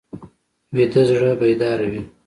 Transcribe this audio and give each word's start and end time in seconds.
ویده 0.75 1.01
زړه 1.09 1.31
بیداره 1.39 1.87
وي 1.91 2.01